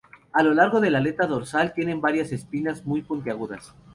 A 0.33 0.41
lo 0.41 0.55
largo 0.55 0.81
de 0.81 0.89
la 0.89 0.97
aleta 0.97 1.27
dorsal 1.27 1.73
tienen 1.73 2.01
varias 2.01 2.31
espinas 2.31 2.83
muy 2.87 3.03
puntiagudas. 3.03 3.75